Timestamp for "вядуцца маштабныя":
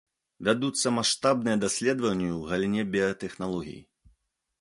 0.45-1.57